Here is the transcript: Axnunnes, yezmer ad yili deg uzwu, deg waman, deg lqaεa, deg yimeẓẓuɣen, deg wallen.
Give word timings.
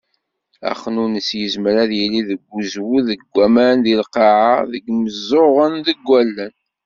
Axnunnes, 0.71 1.29
yezmer 1.39 1.75
ad 1.83 1.91
yili 1.99 2.21
deg 2.29 2.41
uzwu, 2.57 2.97
deg 3.07 3.21
waman, 3.35 3.77
deg 3.85 3.95
lqaεa, 4.01 4.55
deg 4.71 4.83
yimeẓẓuɣen, 4.87 5.73
deg 5.87 5.99
wallen. 6.09 6.53